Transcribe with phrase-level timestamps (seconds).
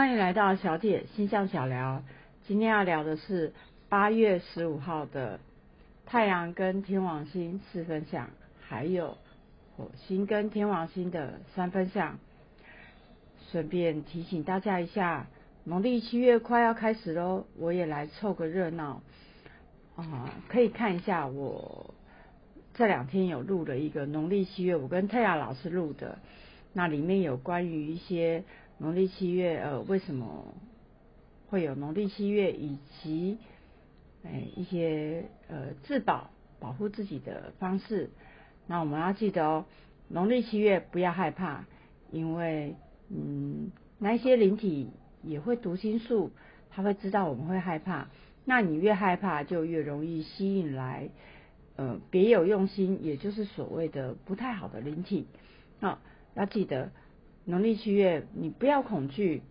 [0.00, 2.02] 欢迎来到小姐星象小聊。
[2.46, 3.52] 今天要聊的是
[3.90, 5.38] 八月十五号的
[6.06, 8.30] 太阳跟天王星四分相，
[8.66, 9.18] 还有
[9.76, 12.18] 火星跟天王星的三分相。
[13.52, 15.26] 顺便提醒大家一下，
[15.64, 19.02] 农历七月快要开始喽，我也来凑个热闹
[19.96, 20.30] 啊！
[20.48, 21.94] 可以看一下我
[22.72, 26.18] 这两天有录了一个农历七月，我跟泰雅老师录的，
[26.72, 28.44] 那里面有关于一些。
[28.82, 30.54] 农历七月，呃，为什么
[31.50, 32.50] 会有农历七月？
[32.50, 33.36] 以及，
[34.24, 36.30] 哎，一些呃自保、
[36.60, 38.08] 保护自己的方式。
[38.66, 39.66] 那我们要记得哦，
[40.08, 41.66] 农历七月不要害怕，
[42.10, 42.74] 因为，
[43.10, 44.88] 嗯，那一些灵体
[45.22, 46.30] 也会读心术，
[46.70, 48.08] 他会知道我们会害怕。
[48.46, 51.10] 那你越害怕，就越容易吸引来，
[51.76, 55.26] 呃，别有用心，也就是所谓的不太好的灵体。
[55.80, 56.00] 啊，
[56.34, 56.90] 要记得。
[57.46, 59.42] 农历七月，你不要恐惧，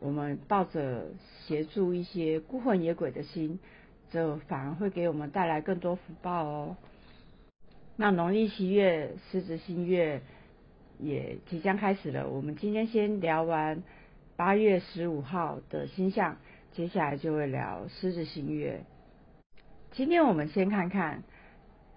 [0.00, 1.06] 我们抱着
[1.46, 3.58] 协助一些孤魂野鬼的心，
[4.10, 6.76] 这反而会给我们带来更多福报哦。
[7.96, 10.20] 那农历七月，狮子新月
[10.98, 12.28] 也即将开始了。
[12.28, 13.82] 我们今天先聊完
[14.36, 16.36] 八月十五号的星象，
[16.72, 18.84] 接下来就会聊狮子新月。
[19.92, 21.22] 今天我们先看看，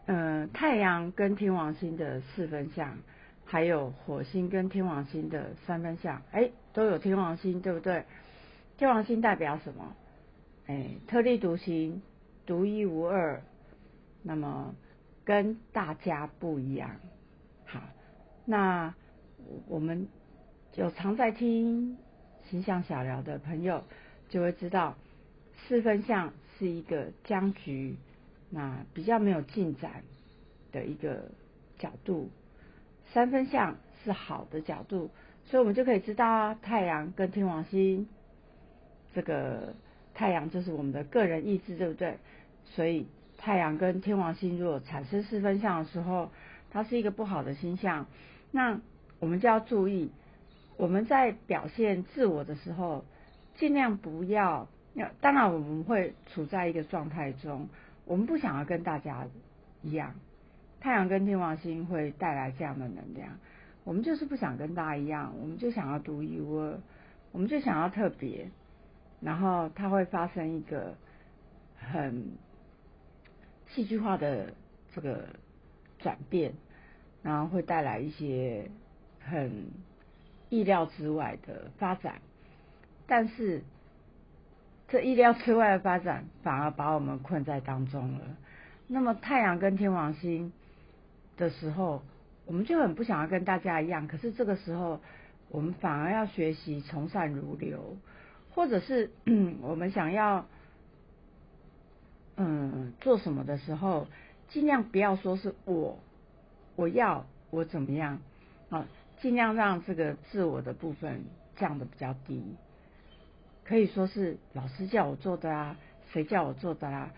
[0.06, 2.98] 嗯，太阳跟天王星的四分相。
[3.52, 8.06] 还有火星跟天王星的三分相，哎，都有天王星，对不对？
[8.78, 9.94] 天王星代表什么？
[10.68, 12.02] 哎，特立独行，
[12.46, 13.42] 独一无二，
[14.24, 14.74] 那么
[15.26, 16.96] 跟大家不一样。
[17.66, 17.82] 好，
[18.46, 18.96] 那
[19.68, 20.08] 我们
[20.76, 21.98] 有常在听
[22.50, 23.84] 形象小聊的朋友
[24.30, 24.96] 就会知道，
[25.68, 27.98] 四分相是一个僵局，
[28.50, 30.04] 那比较没有进展
[30.72, 31.26] 的一个
[31.78, 32.30] 角度。
[33.14, 35.10] 三分相是好的角度，
[35.46, 38.08] 所以我们就可以知道啊太阳跟天王星，
[39.14, 39.74] 这个
[40.14, 42.18] 太阳就是我们的个人意志，对不对？
[42.66, 46.32] 所以太阳跟天王星如果产生四分相的时候，
[46.70, 48.06] 它是一个不好的星象。
[48.52, 48.80] 那
[49.20, 50.12] 我们就要注意，
[50.78, 53.04] 我们在表现自我的时候，
[53.56, 54.68] 尽量不要。
[55.22, 57.70] 当然我们会处在一个状态中，
[58.06, 59.26] 我们不想要跟大家
[59.82, 60.16] 一样。
[60.82, 63.38] 太阳跟天王星会带来这样的能量，
[63.84, 66.80] 我们就是不想跟大家一样，我们就想要独一无二，
[67.32, 68.50] 我们就想要特别，
[69.22, 70.96] 然后它会发生一个
[71.78, 72.32] 很
[73.70, 74.56] 戏剧化的
[74.96, 75.28] 这个
[76.00, 76.54] 转变，
[77.22, 78.72] 然后会带来一些
[79.20, 79.68] 很
[80.50, 82.22] 意料之外的发展，
[83.06, 83.62] 但是
[84.88, 88.22] 这意料之外的发展反而把我们困在当中了。
[88.88, 90.52] 那么太阳跟天王星。
[91.38, 92.04] 的时候，
[92.46, 94.08] 我们就很不想要跟大家一样。
[94.08, 95.00] 可是这个时候，
[95.50, 97.98] 我们反而要学习从善如流，
[98.52, 99.12] 或者是
[99.62, 100.46] 我们想要
[102.36, 104.08] 嗯做什么的时候，
[104.50, 106.00] 尽量不要说是我
[106.76, 108.20] 我要我怎么样
[108.70, 108.86] 啊，
[109.22, 111.24] 尽量让这个自我的部分
[111.56, 112.56] 降的比较低。
[113.64, 115.78] 可以说是老师叫我做的啊，
[116.12, 117.12] 谁叫我做的啦，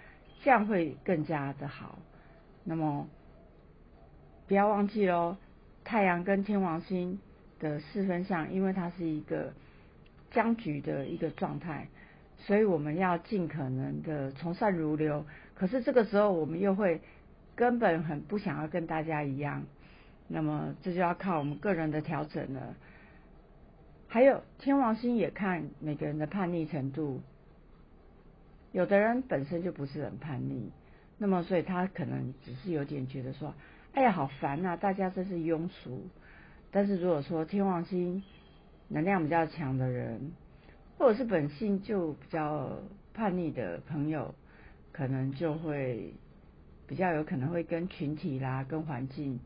[0.44, 1.98] 这样会更加的好。
[2.64, 3.08] 那么。
[4.48, 5.38] 不要忘记喽，
[5.86, 7.18] 太阳跟天王星
[7.60, 9.54] 的四分相，因为它是一个
[10.32, 11.88] 僵局的一个状态，
[12.38, 15.26] 所以我们要尽可能的从善如流。
[15.56, 17.00] 可是这个时候，我们又会
[17.56, 19.64] 根本很不想要跟大家一样，
[20.28, 22.76] 那么这就要靠我们个人的调整了。
[24.10, 27.22] 还有天王星也看每个人的叛逆程度，
[28.74, 30.70] 有的人本身就不是很叛逆，
[31.18, 33.54] 那么所以他可能只是有点觉得说。
[33.94, 34.76] 哎呀，好烦呐！
[34.76, 36.08] 大家真是庸俗。
[36.72, 38.24] 但是如果说天王星
[38.88, 40.32] 能量比较强的人，
[40.98, 42.80] 或者是本性就比较
[43.14, 44.34] 叛逆的朋友，
[44.92, 46.16] 可能就会
[46.88, 49.40] 比较有可能会跟群体啦、跟环境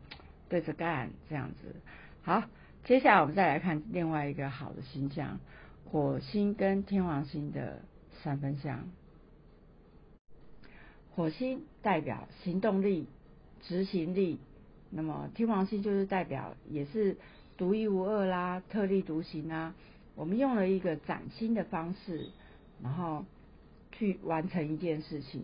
[0.47, 1.75] 对着干这样子。
[2.21, 2.43] 好，
[2.85, 5.39] 接下来我们再来看另外一个好的星象——
[5.91, 7.81] 火星跟天王星的
[8.23, 8.87] 三分相。
[11.13, 13.09] 火星代表行动力。
[13.61, 14.39] 执行力，
[14.89, 17.17] 那么天王星就是代表也是
[17.57, 19.75] 独一无二啦，特立独行啊。
[20.15, 22.29] 我们用了一个崭新的方式，
[22.81, 23.25] 然后
[23.91, 25.43] 去完成一件事情，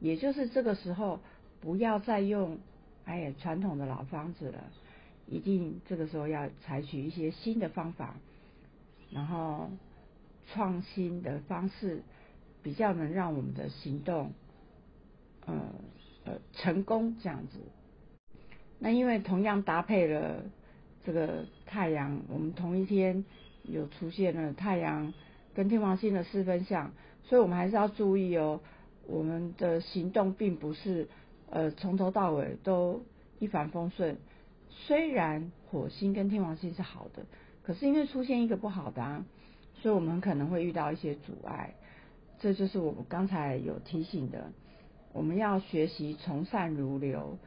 [0.00, 1.20] 也就是这个时候
[1.60, 2.58] 不要再用
[3.04, 4.64] 哎呀传统的老方子了，
[5.26, 8.16] 一定这个时候要采取一些新的方法，
[9.10, 9.70] 然后
[10.52, 12.02] 创新的方式
[12.62, 14.32] 比较能让我们的行动，
[15.46, 15.54] 呃。
[16.52, 17.58] 成功这样子，
[18.78, 20.42] 那因为同样搭配了
[21.04, 23.24] 这个太阳，我们同一天
[23.62, 25.12] 有出现了太阳
[25.54, 26.92] 跟天王星的四分相，
[27.24, 28.60] 所以我们还是要注意哦，
[29.06, 31.08] 我们的行动并不是
[31.50, 33.02] 呃从头到尾都
[33.38, 34.16] 一帆风顺。
[34.70, 37.24] 虽然火星跟天王星是好的，
[37.62, 39.24] 可是因为出现一个不好的啊，
[39.80, 41.74] 所以我们可能会遇到一些阻碍。
[42.40, 44.52] 这就是我们刚才有提醒的，
[45.12, 47.38] 我们要学习从善如流，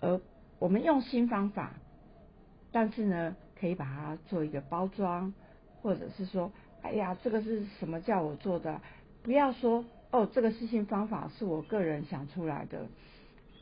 [0.00, 0.20] 而
[0.58, 1.72] 我们用新方法，
[2.72, 5.34] 但是呢，可以把它做一个包装，
[5.82, 6.52] 或者是说，
[6.82, 8.80] 哎呀，这个是什么叫我做的？
[9.22, 12.86] 不要说哦，这个事情方法，是我个人想出来的，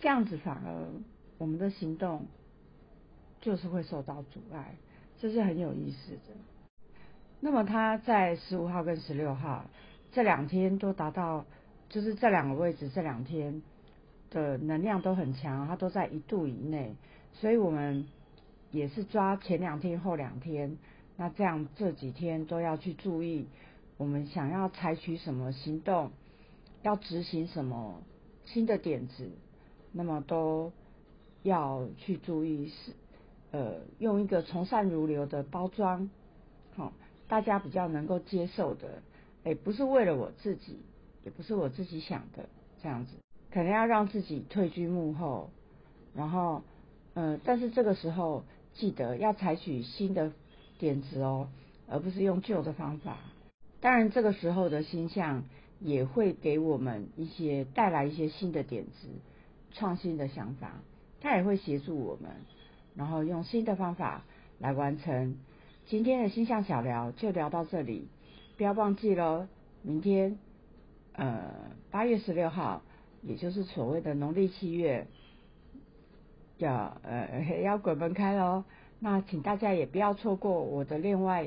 [0.01, 0.87] 这样子反而
[1.39, 2.27] 我们的行动
[3.41, 4.75] 就是会受到阻碍，
[5.19, 6.37] 这是很有意思的。
[7.41, 9.65] 那么他在十五号跟十六号。
[10.11, 11.45] 这两天都达到，
[11.89, 13.63] 就是这两个位置这两天
[14.31, 16.95] 的能量都很强，它都在一度以内，
[17.33, 18.07] 所以我们
[18.71, 20.77] 也是抓前两天后两天，
[21.17, 23.47] 那这样这几天都要去注意，
[23.97, 26.11] 我们想要采取什么行动，
[26.83, 28.03] 要执行什么
[28.45, 29.31] 新的点子，
[29.93, 30.73] 那么都
[31.43, 32.93] 要去注意是
[33.51, 36.11] 呃用一个从善如流的包装，
[36.77, 36.93] 好，
[37.29, 39.03] 大家比较能够接受的。
[39.45, 40.79] 也不是为了我自己，
[41.25, 42.49] 也不是我自己想的
[42.83, 43.17] 这样子，
[43.51, 45.51] 可能要让自己退居幕后，
[46.15, 46.63] 然后，
[47.15, 48.45] 嗯，但是这个时候
[48.75, 50.33] 记得要采取新的
[50.79, 51.49] 点子哦，
[51.89, 53.19] 而不是用旧的方法。
[53.81, 55.45] 当然，这个时候的星象
[55.81, 59.09] 也会给我们一些带来一些新的点子、
[59.73, 60.81] 创新的想法，
[61.21, 62.31] 它也会协助我们，
[62.95, 64.25] 然后用新的方法
[64.59, 65.37] 来完成
[65.87, 68.09] 今天的星象小聊，就聊到这里。
[68.57, 69.47] 不要忘记喽，
[69.83, 70.39] 明天
[71.19, 71.53] 呃
[71.91, 72.83] 八月十六号，
[73.23, 75.09] 也就是所谓的农历七月，
[76.59, 78.63] 要呃要鬼门开喽。
[79.01, 81.45] 那请大家也不要错过我的另外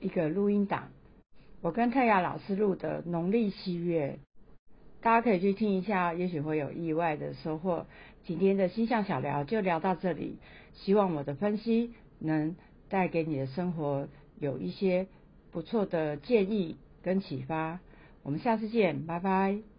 [0.00, 0.88] 一个录音档，
[1.60, 4.18] 我跟泰雅老师录的农历七月，
[5.02, 7.86] 大家可以去听一下，也许会有意外的收获。
[8.24, 10.38] 今天的星象小聊就聊到这里，
[10.72, 12.56] 希望我的分析能
[12.88, 14.08] 带给你的生活
[14.38, 15.06] 有一些。
[15.52, 17.80] 不错的建议跟启发，
[18.26, 19.75] 我们下次见，拜拜。